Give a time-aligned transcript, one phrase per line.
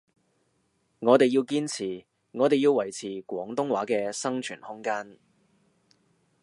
[0.97, 5.19] 我哋要堅持，我哋要維持廣東話嘅生存空間